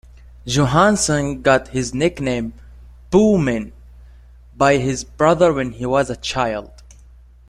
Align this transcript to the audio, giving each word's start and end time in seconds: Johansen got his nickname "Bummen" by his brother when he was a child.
Johansen 0.47 1.43
got 1.43 1.67
his 1.67 1.93
nickname 1.93 2.53
"Bummen" 3.11 3.71
by 4.57 4.77
his 4.77 5.03
brother 5.03 5.53
when 5.53 5.73
he 5.73 5.85
was 5.85 6.09
a 6.09 6.15
child. 6.15 6.71